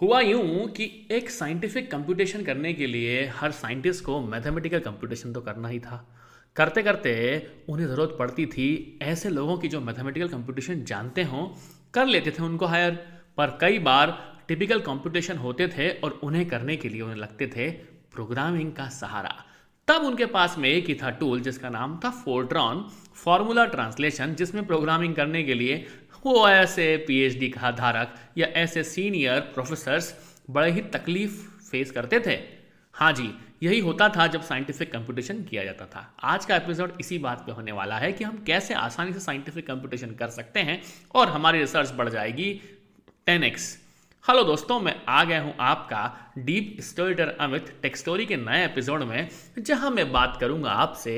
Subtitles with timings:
[0.00, 5.40] हुआ यूँ कि एक साइंटिफिक कंप्यूटेशन करने के लिए हर साइंटिस्ट को मैथमेटिकल कंप्यूटेशन तो
[5.40, 5.96] करना ही था।
[6.56, 7.14] करते करते
[7.68, 11.46] उन्हें ज़रूरत पड़ती थी, ऐसे लोगों की जो मैथमेटिकल कंप्यूटेशन जानते हों,
[11.94, 12.94] कर लेते थे उनको हायर
[13.36, 14.16] पर कई बार
[14.48, 17.70] टिपिकल कंप्यूटेशन होते थे और उन्हें करने के लिए उन्हें लगते थे
[18.14, 19.34] प्रोग्रामिंग का सहारा।
[19.88, 22.84] तब उनके पास में एक ही था टूल जिसका नाम था फोर्ट्रॉन
[23.14, 25.86] फॉर्मूला ट्रांसलेशन जिसमें प्रोग्रामिंग करने के लिए
[26.26, 30.14] वो ऐसे पीएचडी का धारक या ऐसे सीनियर प्रोफेसर्स
[30.50, 32.38] बड़े ही तकलीफ़ फेस करते थे।
[32.94, 33.30] हाँ जी,
[33.62, 37.52] यही होता था जब साइंटिफिक कंप्यूटेशन किया जाता था। आज का एपिसोड इसी बात पे
[37.52, 40.82] होने वाला है कि हम कैसे आसानी से साइंटिफिक कंप्यूटेशन कर सकते हैं
[41.14, 42.60] और हमारी रिसर्च बढ़ जाएगी।
[43.26, 43.76] 10x
[44.24, 49.28] हेलो दोस्तों, मैं आ गया हूँ आपका डीप स्टोरीटर अमित टेक्स्टोरी के नए एपिसोड में,
[49.58, 51.14] जहाँ मैं बात करूँगा आपसे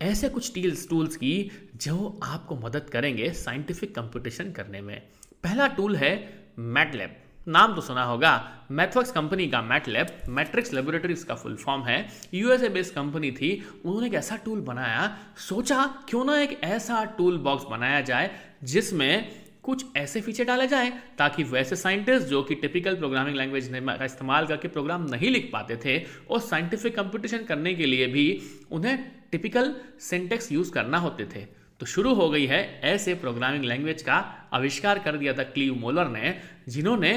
[0.00, 5.00] ऐसे कुछ टील्स टूल्स की जो आपको मदद करेंगे साइंटिफिक कंप्यूटेशन करने में।
[5.44, 6.12] पहला टूल है
[6.58, 7.16] मैटलैब।
[7.48, 8.30] नाम तो सुना होगा,
[8.70, 11.98] मैथवर्क्स कंपनी का मैटलैब। मैट्रिक्स लेबोरेटरीज का फुल फॉर्म है।
[12.34, 13.50] यूएसए बेस्ड कंपनी थी।
[13.84, 18.30] उन्होंने एक ऐसा टूल बनाया, सोचा क्यों ना एक ऐसा टूल बॉक्स बनाया जाए,
[18.64, 24.04] जिसमें कुछ ऐसे फीचर डाले जाएँ ताकि वैसे साइंटिस्ट जो कि टिपिकल प्रोग्रामिंग लैंग्वेज का
[24.04, 25.98] इस्तेमाल करके प्रोग्राम नहीं लिख पाते थे
[26.30, 28.26] और साइंटिफिक कंप्यूटेशन करने के लिए भी
[28.70, 28.98] उन्हें
[29.32, 31.44] टिपिकल सेंटेक्स यूज़ करना होते थे।
[31.80, 34.14] तो शुरू हो गई है ऐसे प्रोग्रामिंग लैंग्वेज का
[34.52, 36.34] आविष्कार कर दिया था क्लीव मोलर ने,
[36.68, 37.10] जिन्होंने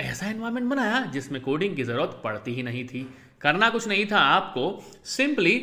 [0.00, 3.06] ऐसा एनवायरमेंट बनाया जिसमें कोडिंग की ज़रूरत पड़ती ही नहीं थी।
[3.40, 4.64] करना कुछ नहीं था आपको।
[5.06, 5.54] Simply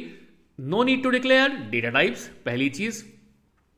[0.59, 3.03] no need to declare data types पहली चीज़।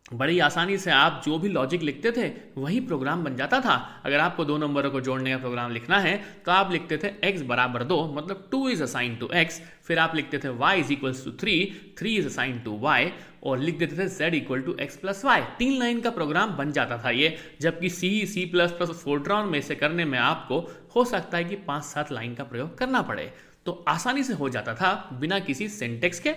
[0.05, 4.19] बड़ी आसानी से आप जो भी लॉजिक लिखते थे, वही प्रोग्राम बन जाता था। अगर
[4.19, 7.83] आपको दो नंबरों को जोड़ने का प्रोग्राम लिखना है तो आप लिखते थे x बराबर
[7.83, 11.31] दो मतलब two is assign to X फिर आप लिखते थे y is equal to
[11.41, 11.55] three
[11.99, 13.07] three is assign to y,
[13.43, 16.71] और लिख देते थे z equal to X plus Y तीन लाइन का प्रोग्राम बन
[16.71, 20.59] जाता था ये, जबकि C C plus plus Fortran में से करने में आपको
[20.95, 23.31] हो सकता है कि पाँच, सात लाइन का प्रयोग करना पड़े।
[23.65, 26.33] तो आसानी से हो जाता था बिना किसी सेंटेक्स के।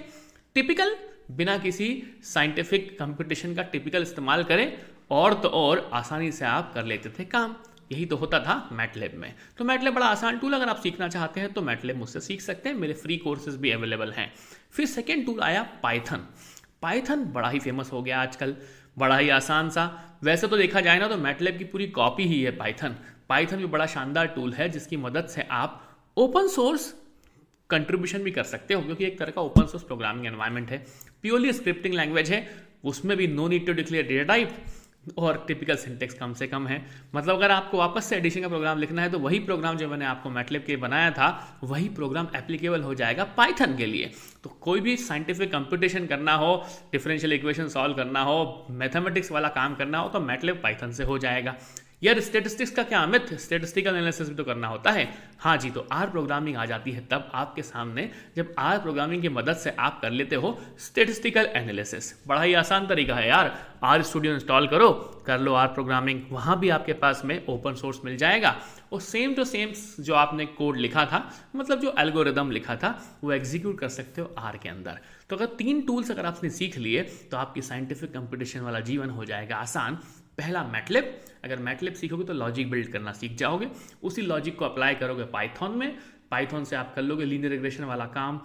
[0.54, 0.96] टिपिकल
[1.28, 1.86] बिना किसी
[2.24, 4.72] साइंटिफिक कंपटीशन का टिपिकल इस्तेमाल करें,
[5.10, 7.54] और तो और आसानी से आप कर लेते थे काम।
[7.92, 11.40] यही तो होता था मैटलेब में। तो मैटलेब बड़ा आसान टूल अगर आप सीखना चाहते
[11.40, 14.32] हैं तो मैटलेब मुझसे सीख सकते हैं, मेरे फ्री कोर्सेज भी अवेलेबल हैं।
[14.70, 16.26] फिर सेकेंड टूल आया पाइथन
[16.82, 18.56] पाइथन बड़ा ही फ़ेमस हो गया आजकल,
[18.98, 22.42] बड़ा ही आसान सा। वैसे तो देखा जाए ना तो मैटलेब की पूरी कॉपी ही
[22.42, 22.96] है पाइथन
[23.28, 25.80] पाइथन भी बड़ा शानदार टूल है, जिसकी मदद से आप
[26.16, 26.94] ओपन सोर्स
[27.70, 30.84] कंट्रीब्यूशन भी कर सकते हो, क्योंकि एक तरह का ओपन सोर्स प्रोग्रामिंग एनवायरमेंट है।
[31.22, 32.46] प्योरली स्क्रिप्टिंग लैंग्वेज है,
[32.84, 34.56] उसमें भी no need to declare data type
[35.18, 36.80] और टिपिकल सिंटेक्स कम से कम है।
[37.14, 40.04] मतलब अगर आपको वापस से एडिशन का प्रोग्राम लिखना है तो वही प्रोग्राम जो मैंने
[40.04, 44.10] आपको मैटलेब के बनाया था, वही प्रोग्राम एप्लीकेबल हो जाएगा पाइथन के लिए।
[44.44, 46.56] तो कोई भी साइंटिफिक कंप्यूटेशन करना हो
[46.92, 51.18] डिफरेंशियल इक्वेशन सॉल्व करना हो मैथमेटिक्स वाला काम करना हो तो मैटलेब पाइथन से हो
[51.18, 51.56] जाएगा।
[52.04, 55.08] यार स्टेटिस्टिक्स का क्या अमित स्टेटिस्टिकल एनालिसिस भी तो करना होता है।
[55.40, 59.28] हाँ जी तो आर प्रोग्रामिंग आ जाती है तब आपके सामने जब आर प्रोग्रामिंग की
[59.30, 63.52] मदद से आप कर लेते हो स्टेटिस्टिकल एनालिसिस बड़ा ही आसान तरीका है यार।
[63.84, 64.90] आर स्टूडियो इंस्टॉल करो,
[65.26, 68.54] कर लो आर प्रोग्रामिंग वहाँ भी आपके पास में ओपन सोर्स मिल जाएगा।
[68.92, 71.22] और सेम टू सेम जो आपने कोड लिखा था
[71.56, 72.90] मतलब जो एल्गोरिदम लिखा था,
[73.24, 74.98] वो एग्जीक्यूट कर सकते हो आर के अंदर।
[75.30, 79.24] तो अगर तीन टूल्स अगर आपने सीख लिए तो आपकी साइंटिफिक कंपटीशन वाला जीवन हो
[79.24, 79.98] जाएगा आसान।
[80.38, 83.68] पहला मैटलिप अगर मैटलिप सीखोगे तो लॉजिक बिल्ड करना सीख जाओगे।
[84.02, 85.96] उसी लॉजिक को अप्लाई करोगे पाइथन में।
[86.30, 88.38] पाइथन से आप कर लोगे लीनियर रिग्रेशन वाला काम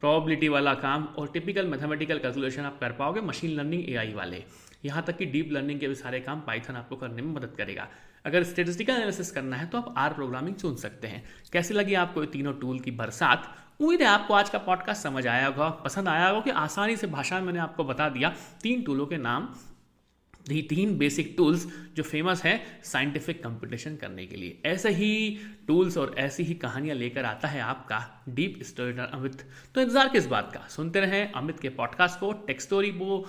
[0.00, 4.42] प्रोबेबिलिटी वाला काम और टिपिकल मैथमेटिकल कैलकुलेशन आप कर पाओगे मशीन लर्निंग एआई वाले।
[4.84, 7.88] यहाँ तक कि डीप लर्निंग के भी सारे काम पाइथन आपको करने में मदद करेगा।
[8.24, 12.20] अगर स्टेटिस्टिकल एनालिसिस करना है तो आप आर प्रोग्रामिंग चुन सकते हैं। कैसे लगी आपको
[12.20, 13.54] ये तीनों टूल की बरसात?
[13.80, 17.06] उम्मीद है आपको आज का पॉडकास्ट समझ आया होगा। पसंद आया होगा कि आसानी से
[17.06, 19.48] भाषा में मैंने आपको बता दिया। तीन टूलों के नाम
[20.46, 25.96] ये तीन बेसिक टूल्स जो फ़ेमस हैं साइंटिफिक कंपटीशन करने के लिए। ऐसे ही टूल्स
[25.98, 27.98] और ऐसी ही कहानियाँ लेकर आता है आपका
[28.28, 29.42] डीप स्टोरीटर अमित।
[29.74, 30.66] तो इंतज़ार किस बात का?
[30.68, 33.26] सुनते रहें अमित के पॉडकास्ट को टेक्स्टोरी वो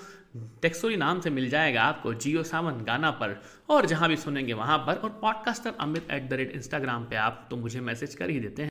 [0.62, 4.78] टेक्स्टोरी नाम से मिल जाएगा आपको जियो सावन गाना पर। और जहाँ भी सुनेंगे वहाँ
[4.78, 8.40] पर, और podcaster Amit at the rate Instagram पर आप तो मुझे मैसेज कर ही
[8.40, 8.66] देते हैं।